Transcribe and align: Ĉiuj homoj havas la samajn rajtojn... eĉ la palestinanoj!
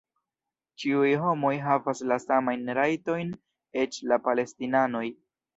Ĉiuj 0.83 1.11
homoj 1.25 1.51
havas 1.65 2.01
la 2.13 2.17
samajn 2.25 2.65
rajtojn... 2.79 3.31
eĉ 3.83 4.03
la 4.13 4.23
palestinanoj! 4.31 5.05